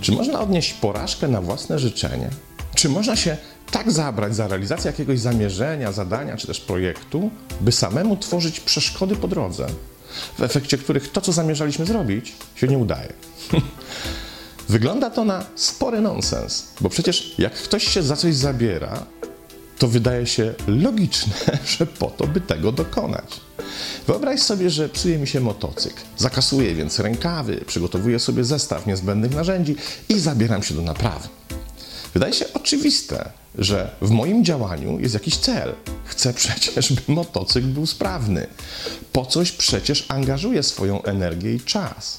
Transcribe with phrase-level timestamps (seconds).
[0.00, 2.30] Czy można odnieść porażkę na własne życzenie?
[2.74, 3.36] Czy można się
[3.70, 7.30] tak zabrać za realizację jakiegoś zamierzenia, zadania czy też projektu,
[7.60, 9.66] by samemu tworzyć przeszkody po drodze,
[10.38, 13.12] w efekcie których to, co zamierzaliśmy zrobić, się nie udaje?
[14.68, 19.06] Wygląda to na spory nonsens, bo przecież jak ktoś się za coś zabiera,
[19.80, 21.34] to wydaje się logiczne,
[21.78, 23.40] że po to, by tego dokonać.
[24.06, 26.02] Wyobraź sobie, że psuje mi się motocykl.
[26.16, 29.76] Zakasuję więc rękawy, przygotowuję sobie zestaw niezbędnych narzędzi
[30.08, 31.28] i zabieram się do naprawy.
[32.14, 35.74] Wydaje się oczywiste, że w moim działaniu jest jakiś cel.
[36.04, 38.46] Chcę przecież, by motocykl był sprawny.
[39.12, 42.18] Po coś przecież angażuję swoją energię i czas.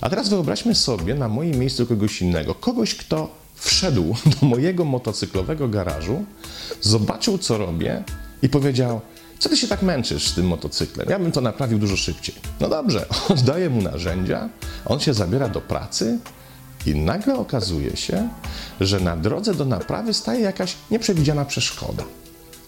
[0.00, 2.54] A teraz wyobraźmy sobie na moim miejscu kogoś innego.
[2.54, 6.24] Kogoś, kto wszedł do mojego motocyklowego garażu,
[6.80, 8.04] zobaczył, co robię
[8.42, 9.00] i powiedział:
[9.38, 11.08] Co ty się tak męczysz z tym motocyklem?
[11.10, 12.34] Ja bym to naprawił dużo szybciej.
[12.60, 14.48] No dobrze, oddaję mu narzędzia,
[14.86, 16.18] on się zabiera do pracy
[16.86, 18.28] i nagle okazuje się,
[18.80, 22.04] że na drodze do naprawy staje jakaś nieprzewidziana przeszkoda.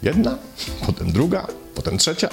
[0.02, 0.38] Jedna,
[0.86, 2.28] potem druga, potem trzecia,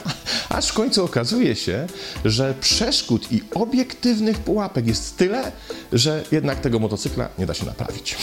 [0.50, 1.88] aż w końcu okazuje się,
[2.26, 5.52] że przeszkód i obiektywnych pułapek jest tyle,
[5.94, 8.18] że jednak tego motocykla nie da się naprawić.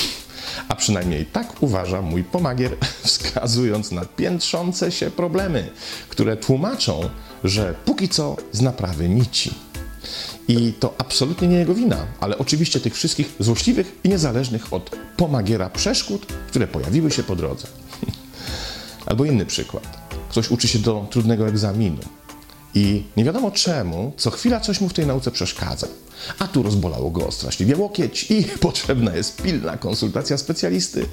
[0.71, 5.71] A przynajmniej tak uważa mój pomagier, wskazując na piętrzące się problemy,
[6.09, 7.11] które tłumaczą,
[7.45, 9.55] że póki co z naprawy nici.
[10.48, 15.71] I to absolutnie nie jego wina, ale oczywiście tych wszystkich złośliwych i niezależnych od pomagiera
[15.71, 17.67] przeszkód, które pojawiły się po drodze.
[19.07, 19.98] Albo inny przykład.
[20.29, 21.98] Ktoś uczy się do trudnego egzaminu
[22.75, 25.87] i nie wiadomo czemu, co chwila coś mu w tej nauce przeszkadza.
[26.39, 31.07] A tu rozbolało go straszliwie łokieć i potrzebna jest pilna konsultacja specjalisty.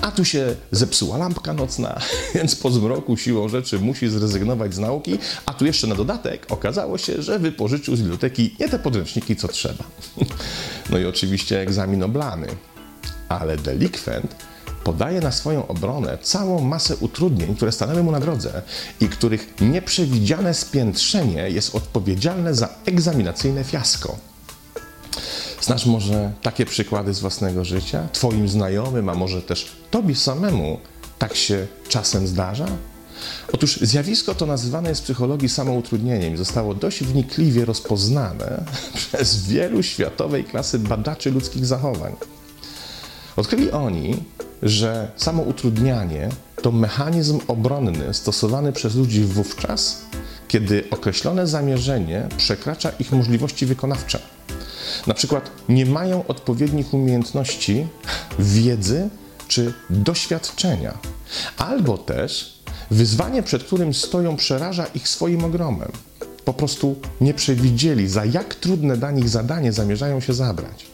[0.00, 2.00] A tu się zepsuła lampka nocna,
[2.34, 5.18] więc po zmroku siłą rzeczy musi zrezygnować z nauki.
[5.46, 9.48] A tu jeszcze na dodatek okazało się, że wypożyczył z biblioteki nie te podręczniki, co
[9.48, 9.84] trzeba.
[10.90, 12.46] No i oczywiście egzamin oblany.
[13.28, 14.47] Ale delikwent
[14.88, 18.62] podaje na swoją obronę całą masę utrudnień, które stanęły mu na drodze
[19.00, 24.16] i których nieprzewidziane spiętrzenie jest odpowiedzialne za egzaminacyjne fiasko.
[25.60, 28.08] Znasz może takie przykłady z własnego życia?
[28.12, 30.78] Twoim znajomym, a może też Tobie samemu
[31.18, 32.66] tak się czasem zdarza?
[33.52, 39.82] Otóż zjawisko to nazywane jest w psychologii samoutrudnieniem i zostało dość wnikliwie rozpoznane przez wielu
[39.82, 42.12] światowej klasy badaczy ludzkich zachowań.
[43.36, 44.22] Odkryli oni,
[44.62, 46.28] że samoutrudnianie
[46.62, 50.02] to mechanizm obronny stosowany przez ludzi wówczas,
[50.48, 54.18] kiedy określone zamierzenie przekracza ich możliwości wykonawcze.
[55.06, 57.86] Na przykład nie mają odpowiednich umiejętności,
[58.38, 59.08] wiedzy
[59.48, 60.98] czy doświadczenia,
[61.56, 62.58] albo też
[62.90, 65.92] wyzwanie, przed którym stoją, przeraża ich swoim ogromem.
[66.44, 70.86] Po prostu nie przewidzieli, za jak trudne dla nich zadanie zamierzają się zabrać.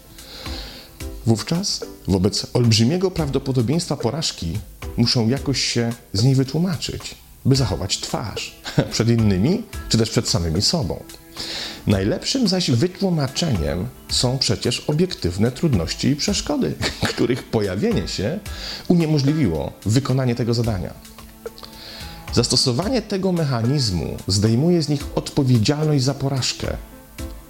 [1.27, 4.59] Wówczas, wobec olbrzymiego prawdopodobieństwa porażki,
[4.97, 7.15] muszą jakoś się z niej wytłumaczyć,
[7.45, 8.61] by zachować twarz
[8.93, 11.03] przed innymi, czy też przed samymi sobą.
[11.87, 16.75] Najlepszym zaś wytłumaczeniem są przecież obiektywne trudności i przeszkody,
[17.13, 18.39] których pojawienie się
[18.89, 20.95] uniemożliwiło wykonanie tego zadania.
[22.33, 26.77] Zastosowanie tego mechanizmu zdejmuje z nich odpowiedzialność za porażkę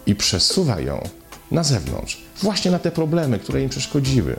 [0.06, 1.09] i przesuwa ją
[1.55, 4.37] na zewnątrz, właśnie na te problemy, które im przeszkodziły.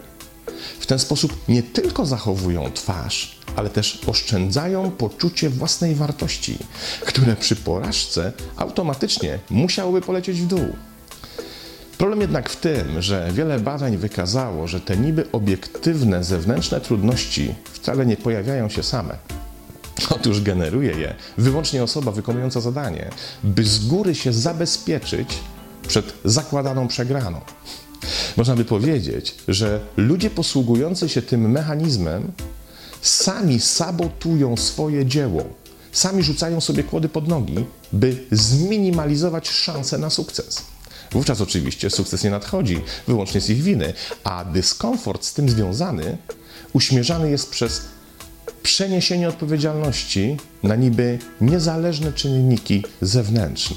[0.80, 6.58] W ten sposób nie tylko zachowują twarz, ale też oszczędzają poczucie własnej wartości,
[7.02, 10.76] które przy porażce automatycznie musiałoby polecieć w dół.
[11.98, 18.06] Problem jednak w tym, że wiele badań wykazało, że te niby obiektywne zewnętrzne trudności wcale
[18.06, 19.18] nie pojawiają się same.
[20.10, 23.10] Otóż generuje je wyłącznie osoba wykonująca zadanie,
[23.44, 25.40] by z góry się zabezpieczyć
[25.88, 27.42] przed zakładaną przegraną.
[28.38, 32.32] Można by powiedzieć, że ludzie posługujący się tym mechanizmem
[33.02, 35.44] sami sabotują swoje dzieło,
[35.92, 40.62] sami rzucają sobie kłody pod nogi, by zminimalizować szanse na sukces.
[41.12, 43.94] Wówczas oczywiście sukces nie nadchodzi wyłącznie z ich winy,
[44.24, 46.18] a dyskomfort z tym związany
[46.74, 47.82] uśmierzany jest przez
[48.64, 53.76] przeniesienie odpowiedzialności na niby niezależne czynniki zewnętrzne.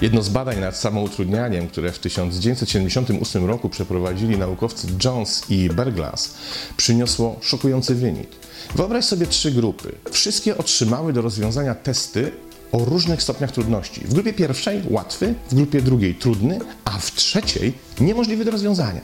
[0.00, 6.34] Jedno z badań nad samoutrudnianiem, które w 1978 roku przeprowadzili naukowcy Jones i Berglas,
[6.76, 8.28] przyniosło szokujący wynik.
[8.74, 9.92] Wyobraź sobie trzy grupy.
[10.10, 12.32] Wszystkie otrzymały do rozwiązania testy
[12.72, 14.00] o różnych stopniach trudności.
[14.00, 19.00] W grupie pierwszej łatwy, w grupie drugiej trudny, a w trzeciej niemożliwy do rozwiązania.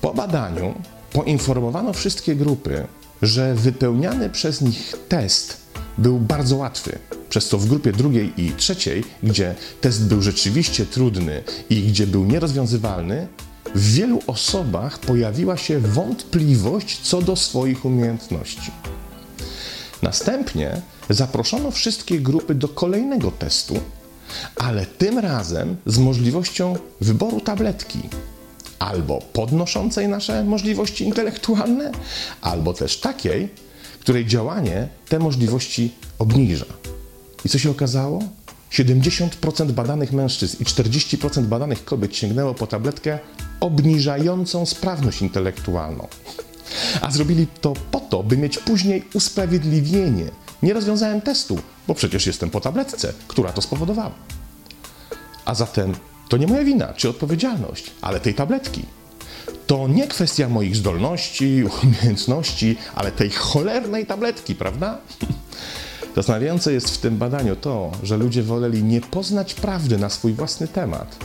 [0.00, 0.74] Po badaniu
[1.12, 2.86] poinformowano wszystkie grupy,
[3.22, 5.67] że wypełniany przez nich test
[5.98, 6.98] był bardzo łatwy.
[7.28, 12.24] Przez to w grupie drugiej i trzeciej, gdzie test był rzeczywiście trudny i gdzie był
[12.24, 13.28] nierozwiązywalny,
[13.74, 18.70] w wielu osobach pojawiła się wątpliwość co do swoich umiejętności.
[20.02, 23.80] Następnie zaproszono wszystkie grupy do kolejnego testu,
[24.56, 27.98] ale tym razem z możliwością wyboru tabletki
[28.78, 31.92] albo podnoszącej nasze możliwości intelektualne,
[32.40, 33.48] albo też takiej,
[34.00, 36.64] której działanie te możliwości obniża.
[37.44, 38.22] I co się okazało?
[38.72, 43.18] 70% badanych mężczyzn i 40% badanych kobiet sięgnęło po tabletkę
[43.60, 46.08] obniżającą sprawność intelektualną.
[47.00, 50.30] A zrobili to po to, by mieć później usprawiedliwienie.
[50.62, 51.58] Nie rozwiązałem testu,
[51.88, 54.14] bo przecież jestem po tabletce, która to spowodowała.
[55.44, 55.94] A zatem
[56.28, 58.82] to nie moja wina czy odpowiedzialność, ale tej tabletki.
[59.66, 64.98] To nie kwestia moich zdolności, umiejętności, ale tej cholernej tabletki, prawda?
[66.16, 70.68] Zastanawiające jest w tym badaniu to, że ludzie woleli nie poznać prawdy na swój własny
[70.68, 71.16] temat.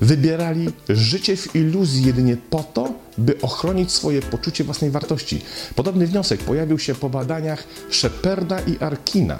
[0.00, 5.40] Wybierali życie w iluzji jedynie po to, by ochronić swoje poczucie własnej wartości.
[5.74, 9.38] Podobny wniosek pojawił się po badaniach Sheparda i Arkina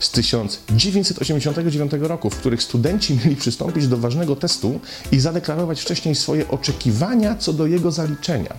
[0.00, 4.80] z 1989 roku, w których studenci mieli przystąpić do ważnego testu
[5.12, 8.54] i zadeklarować wcześniej swoje oczekiwania co do jego zaliczenia.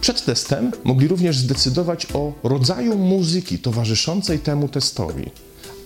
[0.00, 5.30] Przed testem mogli również zdecydować o rodzaju muzyki towarzyszącej temu testowi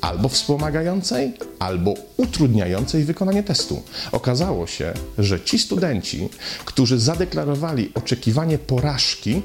[0.01, 3.83] albo wspomagającej, albo utrudniającej wykonanie testu.
[4.13, 6.29] Okazało się, że ci studenci,
[6.65, 9.43] którzy zadeklarowali oczekiwanie porażki,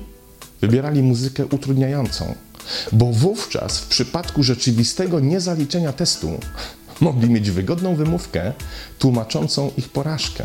[0.61, 2.35] wybierali muzykę utrudniającą,
[2.91, 6.39] bo wówczas w przypadku rzeczywistego niezaliczenia testu
[7.01, 8.53] mogli mieć wygodną wymówkę
[8.99, 10.43] tłumaczącą ich porażkę.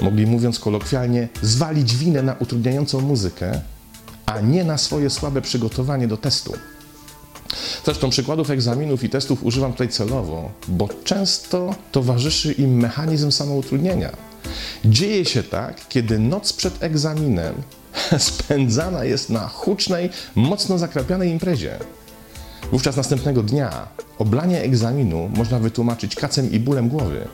[0.00, 3.60] Mogli, mówiąc kolokwialnie, zwalić winę na utrudniającą muzykę,
[4.26, 6.52] a nie na swoje słabe przygotowanie do testu.
[7.84, 14.10] Zresztą przykładów egzaminów i testów używam tutaj celowo, bo często towarzyszy im mechanizm samoutrudnienia.
[14.84, 17.54] Dzieje się tak, kiedy noc przed egzaminem
[18.18, 21.78] spędzana jest na hucznej, mocno zakrapianej imprezie.
[22.72, 27.28] Wówczas następnego dnia oblanie egzaminu można wytłumaczyć kacem i bólem głowy.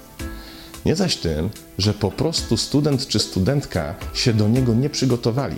[0.85, 5.57] Nie zaś tym, że po prostu student czy studentka się do niego nie przygotowali.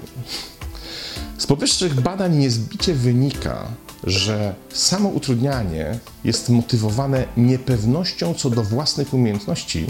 [1.39, 3.67] Z powyższych badań niezbicie wynika,
[4.05, 9.87] że samo utrudnianie jest motywowane niepewnością co do własnych umiejętności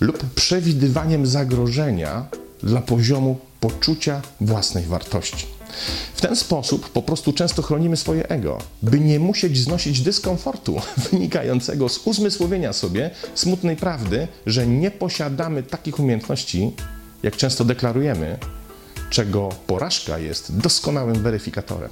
[0.00, 2.26] lub przewidywaniem zagrożenia
[2.62, 5.46] dla poziomu poczucia własnej wartości.
[6.14, 10.80] W ten sposób po prostu często chronimy swoje ego, by nie musieć znosić dyskomfortu
[11.10, 16.72] wynikającego z uzmysłowienia sobie smutnej prawdy, że nie posiadamy takich umiejętności,
[17.22, 18.38] jak często deklarujemy,
[19.10, 21.90] czego porażka jest doskonałym weryfikatorem.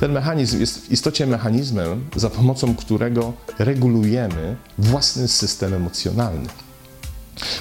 [0.00, 6.48] Ten mechanizm jest w istocie mechanizmem, za pomocą którego regulujemy własny system emocjonalny.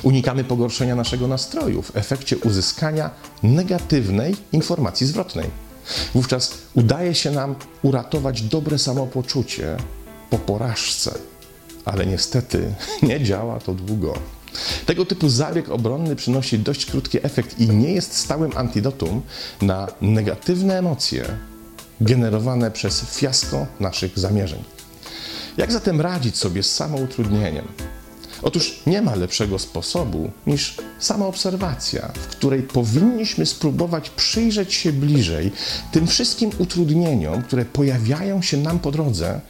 [0.04, 3.10] Unikamy pogorszenia naszego nastroju w efekcie uzyskania
[3.44, 5.50] negatywnej informacji zwrotnej.
[6.13, 9.77] Wówczas udaje się nam uratować dobre samopoczucie
[10.30, 11.13] po porażce,
[11.86, 12.74] ale niestety
[13.04, 14.13] nie działa to długo.
[14.86, 19.22] Tego typu zabieg obronny przynosi dość krótki efekt i nie jest stałym antidotum
[19.62, 21.25] na negatywne emocje
[22.01, 24.63] generowane przez fiasko naszych zamierzeń.
[25.58, 27.67] Jak zatem radzić sobie z samoutrudnieniem?
[28.42, 35.51] Otóż nie ma lepszego sposobu niż sama obserwacja, w której powinniśmy spróbować przyjrzeć się bliżej
[35.92, 39.42] tym wszystkim utrudnieniom, które pojawiają się nam po drodze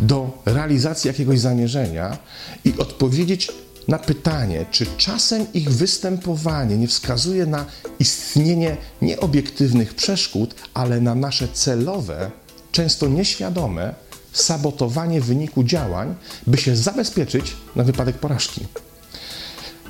[0.00, 2.18] do realizacji jakiegoś zamierzenia
[2.64, 3.48] i odpowiedzieć
[3.88, 7.64] na pytanie, czy czasem ich występowanie nie wskazuje na
[7.98, 12.30] istnienie nieobiektywnych przeszkód, ale na nasze celowe,
[12.72, 13.94] często nieświadome
[14.36, 16.14] sabotowanie wyniku działań,
[16.46, 18.66] by się zabezpieczyć na wypadek porażki.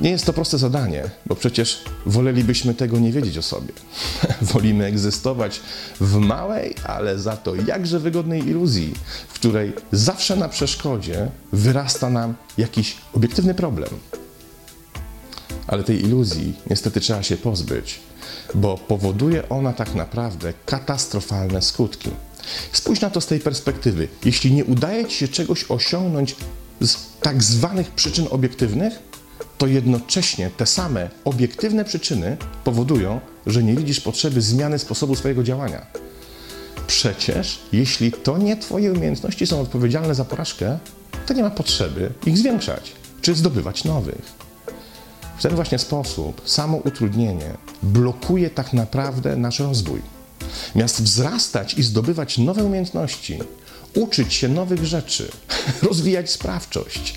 [0.00, 3.72] Nie jest to proste zadanie, bo przecież wolelibyśmy tego nie wiedzieć o sobie.
[4.52, 5.60] Wolimy egzystować
[6.00, 8.94] w małej, ale za to jakże wygodnej iluzji,
[9.28, 13.90] w której zawsze na przeszkodzie wyrasta nam jakiś obiektywny problem.
[15.66, 18.00] Ale tej iluzji niestety trzeba się pozbyć,
[18.54, 22.10] bo powoduje ona tak naprawdę katastrofalne skutki.
[22.72, 24.08] Spójrz na to z tej perspektywy.
[24.24, 26.36] Jeśli nie udaje Ci się czegoś osiągnąć
[26.80, 28.98] z tak zwanych przyczyn obiektywnych,
[29.58, 35.86] to jednocześnie te same obiektywne przyczyny powodują, że nie widzisz potrzeby zmiany sposobu swojego działania.
[36.86, 40.78] Przecież, jeśli to nie Twoje umiejętności są odpowiedzialne za porażkę,
[41.26, 44.32] to nie ma potrzeby ich zwiększać czy zdobywać nowych.
[45.38, 50.15] W ten właśnie sposób samo utrudnienie blokuje tak naprawdę nasz rozwój.
[50.74, 53.38] Miast wzrastać i zdobywać nowe umiejętności,
[53.94, 55.28] uczyć się nowych rzeczy,
[55.88, 57.14] rozwijać sprawczość,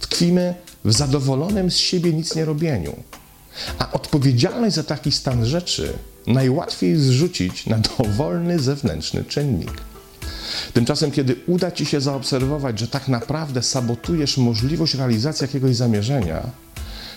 [0.00, 2.96] tkwimy w zadowolonym z siebie nic nie robieniu.
[3.78, 5.92] A odpowiedzialność za taki stan rzeczy
[6.26, 9.72] najłatwiej zrzucić na dowolny zewnętrzny czynnik.
[10.72, 16.42] Tymczasem, kiedy uda ci się zaobserwować, że tak naprawdę sabotujesz możliwość realizacji jakiegoś zamierzenia,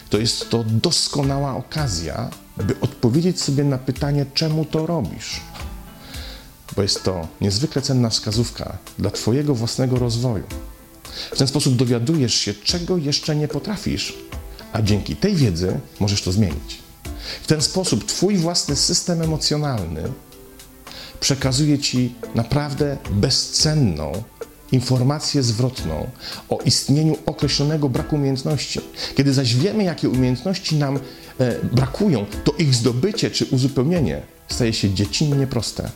[0.09, 5.41] to jest to doskonała okazja, by odpowiedzieć sobie na pytanie, czemu to robisz.
[6.75, 10.43] Bo jest to niezwykle cenna wskazówka dla Twojego własnego rozwoju.
[11.31, 14.13] W ten sposób dowiadujesz się, czego jeszcze nie potrafisz,
[14.73, 16.77] a dzięki tej wiedzy możesz to zmienić.
[17.43, 20.03] W ten sposób Twój własny system emocjonalny
[21.19, 24.23] przekazuje Ci naprawdę bezcenną
[24.71, 26.09] informację zwrotną
[26.49, 28.79] o istnieniu określonego braku umiejętności.
[29.15, 30.99] Kiedy zaś wiemy, jakie umiejętności nam
[31.39, 35.89] e, brakują, to ich zdobycie czy uzupełnienie staje się dziecinnie proste.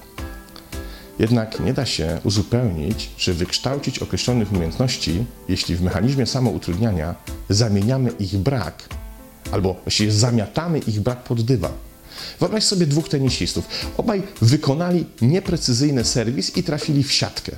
[1.20, 7.16] Jednak nie da się uzupełnić czy wykształcić określonych umiejętności, jeśli w mechanizmie samoutrudniania
[7.50, 8.84] zamieniamy ich brak
[9.52, 11.72] albo właściwie zamiatamy ich brak pod dywan.
[12.40, 13.68] Wyobraź sobie dwóch tenisistów.
[13.98, 17.52] Obaj wykonali nieprecyzyjny serwis i trafili w siatkę.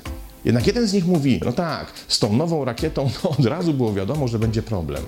[0.46, 3.94] Jednak jeden z nich mówi, no tak, z tą nową rakietą no od razu było
[3.94, 5.04] wiadomo, że będzie problem.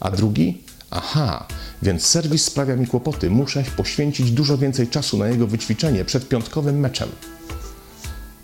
[0.00, 1.46] A drugi, aha,
[1.82, 6.80] więc serwis sprawia mi kłopoty, muszę poświęcić dużo więcej czasu na jego wyćwiczenie przed piątkowym
[6.80, 7.08] meczem.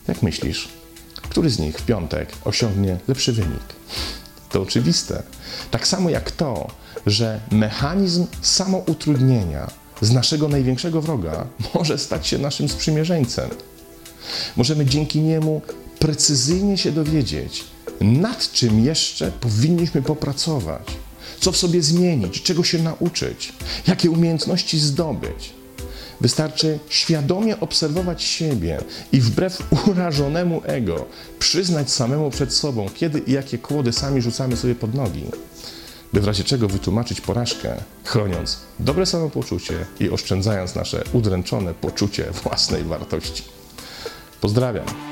[0.08, 0.68] Jak myślisz,
[1.22, 3.66] który z nich w piątek osiągnie lepszy wynik?
[4.50, 5.22] To oczywiste.
[5.70, 6.70] Tak samo jak to,
[7.06, 13.50] że mechanizm samoutrudnienia z naszego największego wroga może stać się naszym sprzymierzeńcem.
[14.56, 15.62] Możemy dzięki niemu
[15.98, 17.64] precyzyjnie się dowiedzieć,
[18.00, 20.86] nad czym jeszcze powinniśmy popracować,
[21.40, 23.52] co w sobie zmienić, czego się nauczyć,
[23.86, 25.61] jakie umiejętności zdobyć.
[26.22, 28.78] Wystarczy świadomie obserwować siebie
[29.12, 31.06] i wbrew urażonemu ego
[31.38, 35.24] przyznać samemu przed sobą, kiedy i jakie kłody sami rzucamy sobie pod nogi,
[36.12, 42.84] by w razie czego wytłumaczyć porażkę, chroniąc dobre samopoczucie i oszczędzając nasze udręczone poczucie własnej
[42.84, 43.42] wartości.
[44.40, 45.11] Pozdrawiam.